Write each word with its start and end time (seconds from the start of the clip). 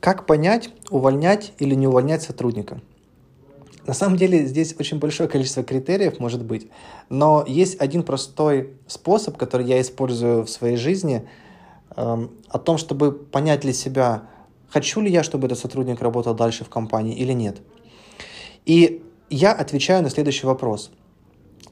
Как 0.00 0.24
понять, 0.24 0.70
увольнять 0.88 1.52
или 1.58 1.74
не 1.74 1.86
увольнять 1.86 2.22
сотрудника? 2.22 2.80
На 3.86 3.92
самом 3.92 4.16
деле 4.16 4.46
здесь 4.46 4.74
очень 4.78 4.98
большое 4.98 5.28
количество 5.28 5.62
критериев 5.62 6.18
может 6.18 6.44
быть, 6.44 6.68
но 7.08 7.44
есть 7.46 7.80
один 7.80 8.02
простой 8.02 8.74
способ, 8.86 9.36
который 9.36 9.66
я 9.66 9.80
использую 9.80 10.44
в 10.44 10.50
своей 10.50 10.76
жизни, 10.76 11.28
э, 11.96 12.28
о 12.48 12.58
том, 12.58 12.78
чтобы 12.78 13.12
понять 13.12 13.60
для 13.60 13.72
себя, 13.72 14.22
хочу 14.68 15.00
ли 15.00 15.10
я, 15.10 15.22
чтобы 15.22 15.46
этот 15.46 15.58
сотрудник 15.58 16.00
работал 16.00 16.34
дальше 16.34 16.64
в 16.64 16.70
компании 16.70 17.16
или 17.16 17.32
нет. 17.32 17.60
И 18.64 19.02
я 19.28 19.52
отвечаю 19.52 20.02
на 20.02 20.10
следующий 20.10 20.46
вопрос. 20.46 20.90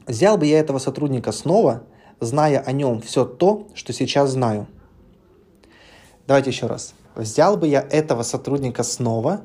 Взял 0.05 0.37
бы 0.37 0.45
я 0.45 0.59
этого 0.59 0.79
сотрудника 0.79 1.31
снова, 1.31 1.83
зная 2.19 2.59
о 2.59 2.71
нем 2.73 3.01
все 3.01 3.25
то, 3.25 3.67
что 3.73 3.93
сейчас 3.93 4.31
знаю. 4.31 4.67
Давайте 6.27 6.49
еще 6.49 6.67
раз. 6.67 6.93
Взял 7.19 7.57
бы 7.57 7.67
я 7.67 7.81
этого 7.81 8.23
сотрудника 8.23 8.83
снова, 8.83 9.41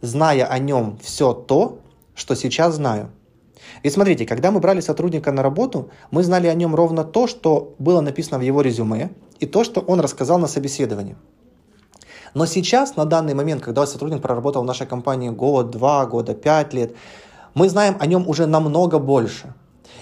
зная 0.00 0.44
о 0.44 0.58
нем 0.58 0.98
все 1.00 1.32
то, 1.32 1.78
что 2.16 2.34
сейчас 2.34 2.74
знаю. 2.74 3.10
И 3.84 3.90
смотрите, 3.90 4.26
когда 4.26 4.50
мы 4.50 4.58
брали 4.58 4.80
сотрудника 4.80 5.30
на 5.30 5.40
работу, 5.40 5.90
мы 6.10 6.24
знали 6.24 6.48
о 6.48 6.54
нем 6.54 6.74
ровно 6.74 7.04
то, 7.04 7.28
что 7.28 7.76
было 7.78 8.00
написано 8.00 8.38
в 8.38 8.42
его 8.42 8.60
резюме, 8.60 9.10
и 9.38 9.46
то, 9.46 9.62
что 9.62 9.80
он 9.80 10.00
рассказал 10.00 10.40
на 10.40 10.48
собеседовании. 10.48 11.14
Но 12.34 12.44
сейчас, 12.46 12.96
на 12.96 13.04
данный 13.04 13.34
момент, 13.34 13.62
когда 13.62 13.86
сотрудник 13.86 14.20
проработал 14.20 14.62
в 14.62 14.66
нашей 14.66 14.88
компании 14.88 15.28
год, 15.28 15.70
два 15.70 16.04
года, 16.06 16.34
пять 16.34 16.74
лет, 16.74 16.96
мы 17.54 17.68
знаем 17.68 17.96
о 18.00 18.06
нем 18.06 18.28
уже 18.28 18.46
намного 18.46 18.98
больше. 18.98 19.54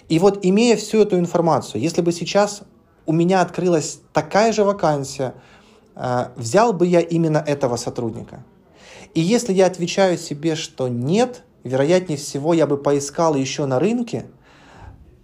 И 0.08 0.18
вот 0.18 0.38
имея 0.42 0.74
всю 0.76 1.02
эту 1.02 1.18
информацию, 1.18 1.82
если 1.82 2.00
бы 2.00 2.12
сейчас 2.12 2.62
у 3.04 3.12
меня 3.12 3.42
открылась 3.42 4.00
такая 4.14 4.52
же 4.54 4.64
вакансия, 4.64 5.34
взял 5.94 6.72
бы 6.72 6.86
я 6.86 7.00
именно 7.00 7.38
этого 7.38 7.76
сотрудника. 7.76 8.44
И 9.14 9.20
если 9.20 9.52
я 9.52 9.66
отвечаю 9.66 10.18
себе, 10.18 10.54
что 10.54 10.88
нет, 10.88 11.42
вероятнее 11.64 12.18
всего 12.18 12.54
я 12.54 12.66
бы 12.66 12.76
поискал 12.76 13.34
еще 13.34 13.66
на 13.66 13.78
рынке, 13.78 14.26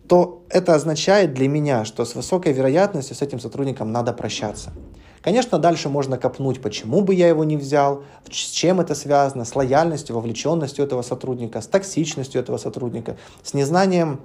то 0.08 0.44
это 0.50 0.74
означает 0.74 1.34
для 1.34 1.48
меня, 1.48 1.84
что 1.84 2.04
с 2.04 2.14
высокой 2.14 2.52
вероятностью 2.52 3.16
с 3.16 3.22
этим 3.22 3.40
сотрудником 3.40 3.92
надо 3.92 4.12
прощаться. 4.12 4.72
Конечно, 5.20 5.58
дальше 5.58 5.88
можно 5.88 6.18
копнуть, 6.18 6.62
почему 6.62 7.00
бы 7.00 7.12
я 7.12 7.26
его 7.26 7.42
не 7.42 7.56
взял, 7.56 8.04
с 8.30 8.50
чем 8.50 8.80
это 8.80 8.94
связано, 8.94 9.44
с 9.44 9.56
лояльностью, 9.56 10.14
вовлеченностью 10.14 10.84
этого 10.84 11.02
сотрудника, 11.02 11.60
с 11.60 11.66
токсичностью 11.66 12.40
этого 12.40 12.58
сотрудника, 12.58 13.16
с 13.42 13.52
незнанием 13.52 14.20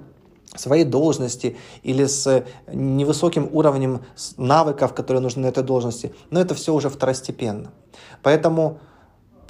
своей 0.54 0.84
должности 0.84 1.56
или 1.82 2.06
с 2.06 2.44
невысоким 2.72 3.48
уровнем 3.52 4.02
навыков, 4.36 4.94
которые 4.94 5.20
нужны 5.20 5.42
на 5.42 5.46
этой 5.46 5.62
должности. 5.62 6.14
Но 6.30 6.40
это 6.40 6.54
все 6.54 6.74
уже 6.74 6.88
второстепенно. 6.88 7.72
Поэтому 8.22 8.78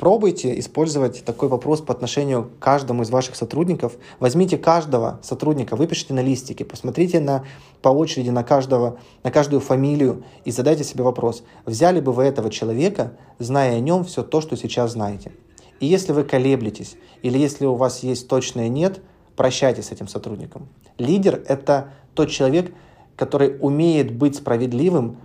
Пробуйте 0.02 0.58
использовать 0.58 1.24
такой 1.24 1.48
вопрос 1.48 1.80
по 1.80 1.94
отношению 1.94 2.46
к 2.46 2.58
каждому 2.58 3.04
из 3.04 3.10
ваших 3.10 3.36
сотрудников. 3.36 3.92
Возьмите 4.18 4.58
каждого 4.58 5.20
сотрудника, 5.22 5.76
выпишите 5.76 6.12
на 6.12 6.18
листике, 6.18 6.64
посмотрите 6.64 7.20
на, 7.20 7.44
по 7.82 7.90
очереди 7.90 8.30
на, 8.30 8.42
каждого, 8.42 8.98
на 9.22 9.30
каждую 9.30 9.60
фамилию 9.60 10.24
и 10.44 10.50
задайте 10.50 10.82
себе 10.82 11.04
вопрос, 11.04 11.44
взяли 11.66 12.00
бы 12.00 12.10
вы 12.10 12.24
этого 12.24 12.50
человека, 12.50 13.12
зная 13.38 13.76
о 13.76 13.78
нем 13.78 14.02
все 14.02 14.24
то, 14.24 14.40
что 14.40 14.56
сейчас 14.56 14.90
знаете. 14.90 15.30
И 15.78 15.86
если 15.86 16.10
вы 16.10 16.24
колеблетесь, 16.24 16.96
или 17.22 17.38
если 17.38 17.66
у 17.66 17.76
вас 17.76 18.02
есть 18.02 18.26
точное 18.26 18.68
«нет», 18.68 19.00
прощайтесь 19.36 19.86
с 19.86 19.92
этим 19.92 20.08
сотрудником. 20.08 20.68
Лидер– 20.98 21.42
это 21.48 21.90
тот 22.14 22.30
человек, 22.30 22.74
который 23.16 23.56
умеет 23.60 24.14
быть 24.14 24.36
справедливым 24.36 25.16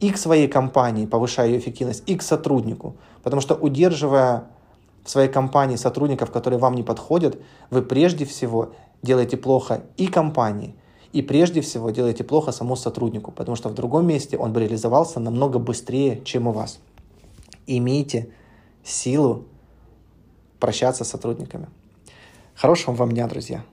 и 0.00 0.10
к 0.10 0.16
своей 0.18 0.48
компании, 0.48 1.06
повышая 1.06 1.48
ее 1.48 1.58
эффективность, 1.58 2.02
и 2.06 2.16
к 2.16 2.22
сотруднику. 2.22 2.96
Потому 3.22 3.40
что 3.40 3.54
удерживая 3.54 4.44
в 5.04 5.10
своей 5.10 5.28
компании 5.28 5.76
сотрудников, 5.76 6.30
которые 6.30 6.58
вам 6.58 6.74
не 6.74 6.82
подходят, 6.82 7.40
вы 7.70 7.82
прежде 7.82 8.24
всего 8.24 8.72
делаете 9.02 9.36
плохо 9.36 9.82
и 9.96 10.06
компании, 10.06 10.74
и 11.12 11.22
прежде 11.22 11.60
всего 11.60 11.90
делаете 11.90 12.24
плохо 12.24 12.52
самому 12.52 12.76
сотруднику, 12.76 13.30
потому 13.30 13.56
что 13.56 13.68
в 13.68 13.74
другом 13.74 14.06
месте 14.06 14.36
он 14.36 14.52
бы 14.52 14.60
реализовался 14.60 15.20
намного 15.20 15.58
быстрее, 15.58 16.20
чем 16.24 16.48
у 16.48 16.52
вас. 16.52 16.80
Имейте 17.66 18.30
силу 18.82 19.44
прощаться 20.58 21.04
с 21.04 21.08
сотрудниками. 21.08 21.68
Хорошего 22.54 22.94
вам 22.94 23.12
дня, 23.12 23.26
друзья! 23.26 23.64